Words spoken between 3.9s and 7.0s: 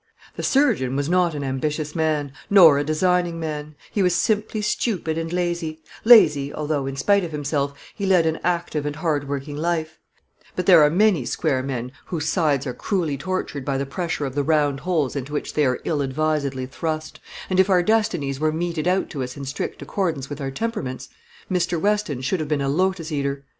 he was simply stupid and lazy lazy although, in